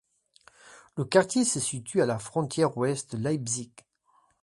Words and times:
Le 0.97 1.05
quartier 1.05 1.45
se 1.45 1.59
situe 1.59 2.01
à 2.01 2.07
la 2.07 2.17
frontière 2.17 2.75
ouest 2.75 3.15
de 3.15 3.21
Leipzig. 3.21 3.71